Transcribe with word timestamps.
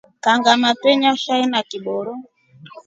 Kangama 0.23 0.69
twenywa 0.79 1.13
shai 1.23 1.45
na 1.51 1.59
kiboro. 1.69 2.13